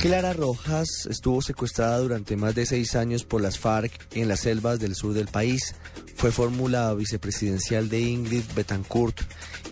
[0.00, 4.78] Clara Rojas estuvo secuestrada durante más de seis años por las FARC en las selvas
[4.78, 5.74] del sur del país.
[6.14, 9.20] Fue fórmula vicepresidencial de Ingrid Betancourt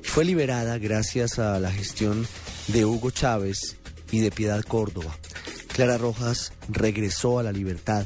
[0.03, 2.27] y fue liberada gracias a la gestión
[2.67, 3.77] de Hugo Chávez
[4.11, 5.17] y de Piedad Córdoba.
[5.69, 8.05] Clara Rojas regresó a la libertad.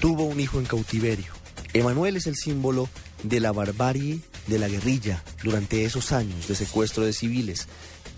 [0.00, 1.34] Tuvo un hijo en cautiverio.
[1.74, 2.88] Emanuel es el símbolo
[3.24, 7.68] de la barbarie de la guerrilla durante esos años de secuestro de civiles.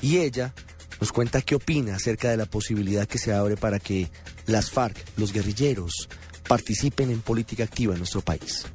[0.01, 0.55] Y ella
[1.01, 4.09] nos cuenta qué opina acerca de la posibilidad que se abre para que
[4.47, 6.09] las FARC, los guerrilleros,
[6.49, 8.67] participen en política activa en nuestro país.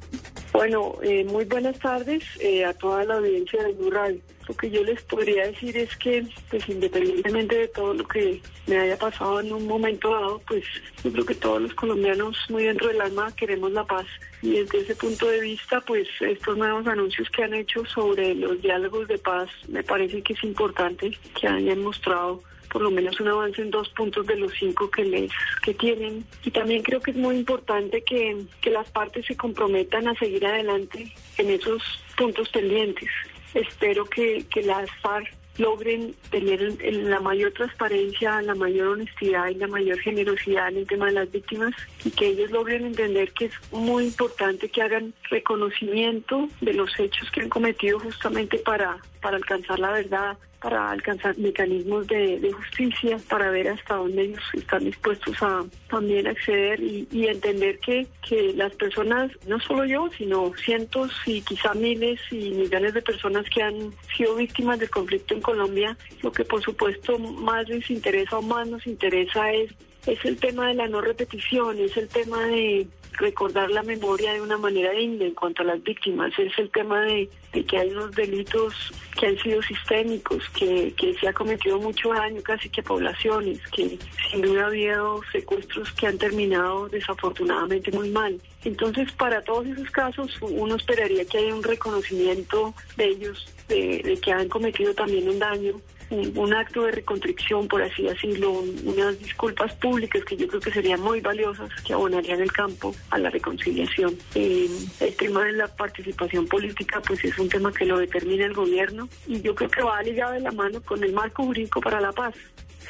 [0.52, 4.20] Bueno, eh, muy buenas tardes eh, a toda la audiencia de Blue.
[4.50, 8.78] Lo que yo les podría decir es que, pues independientemente de todo lo que me
[8.78, 10.64] haya pasado en un momento dado, pues
[11.04, 14.06] yo creo que todos los colombianos muy dentro del alma queremos la paz.
[14.42, 18.60] Y desde ese punto de vista, pues estos nuevos anuncios que han hecho sobre los
[18.60, 23.28] diálogos de paz, me parece que es importante que hayan mostrado por lo menos un
[23.28, 25.30] avance en dos puntos de los cinco que les
[25.62, 30.06] que tienen y también creo que es muy importante que, que las partes se comprometan
[30.06, 31.82] a seguir adelante en esos
[32.16, 33.08] puntos pendientes
[33.54, 39.66] espero que, que las FARC logren tener la mayor transparencia, la mayor honestidad y la
[39.66, 41.72] mayor generosidad en el tema de las víctimas
[42.04, 47.30] y que ellos logren entender que es muy importante que hagan reconocimiento de los hechos
[47.30, 53.50] que han cometido justamente para, para alcanzar la verdad, para alcanzar mecanismos de, justicia, para
[53.50, 59.30] ver hasta dónde ellos están dispuestos a también acceder y, entender que, que las personas,
[59.46, 64.34] no solo yo, sino cientos y quizá miles y millones de personas que han sido
[64.34, 68.86] víctimas del conflicto en Colombia, lo que por supuesto más les interesa o más nos
[68.86, 69.70] interesa es
[70.06, 74.40] es el tema de la no repetición, es el tema de recordar la memoria de
[74.40, 77.28] una manera digna en cuanto a las víctimas, es el tema de,
[77.68, 78.74] que hay unos delitos
[79.18, 83.60] que han sido sistémicos, que, que se ha cometido mucho daño casi que a poblaciones,
[83.72, 83.98] que
[84.30, 88.40] sin duda ha habido secuestros que han terminado desafortunadamente muy mal.
[88.64, 94.32] Entonces, para todos esos casos, uno esperaría que haya un reconocimiento de ellos, de que
[94.32, 95.74] han cometido también un daño
[96.10, 101.00] un, acto de reconstricción, por así decirlo, unas disculpas públicas que yo creo que serían
[101.00, 104.16] muy valiosas, que abonarían el campo a la reconciliación.
[104.34, 104.68] Eh,
[105.00, 109.08] el tema de la participación política, pues es un tema que lo determina el gobierno
[109.26, 112.12] y yo creo que va ligado de la mano con el marco jurídico para la
[112.12, 112.34] paz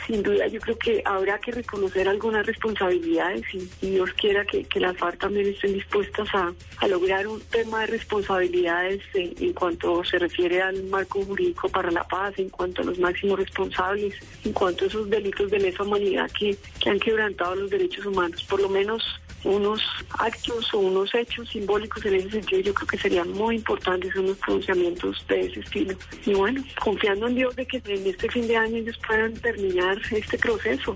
[0.06, 4.96] sin duda yo creo que habrá que reconocer algunas responsabilidades y, Dios quiera que, las
[4.96, 6.52] FARC también estén dispuestas a,
[6.86, 12.34] lograr un tema de responsabilidades en, cuanto se refiere al marco jurídico para la paz,
[12.38, 16.56] en cuanto a los máximos responsables, en cuanto a esos delitos de lesa humanidad que,
[16.80, 18.42] que han quebrantado los derechos humanos.
[18.48, 19.02] Por lo menos
[19.44, 19.82] unos
[20.18, 24.36] actos o unos hechos simbólicos en ese sentido yo creo que serían muy importantes unos
[24.38, 25.94] pronunciamientos de ese estilo.
[26.26, 30.00] Y bueno, confiando en Dios de que en este fin de año ellos puedan terminar
[30.10, 30.94] este proceso,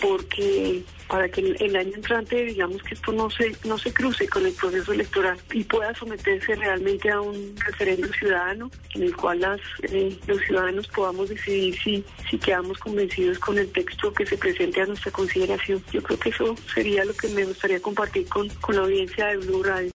[0.00, 4.46] porque para que el, año entrante digamos que esto no se no se cruce con
[4.46, 9.60] el proceso electoral y pueda someterse realmente a un referéndum ciudadano en el cual las
[9.82, 14.80] eh, los ciudadanos podamos decidir si si quedamos convencidos con el texto que se presente
[14.80, 15.82] a nuestra consideración.
[15.92, 19.36] Yo creo que eso sería lo que me gustaría compartir con, con la audiencia de
[19.36, 19.88] Blue Radio.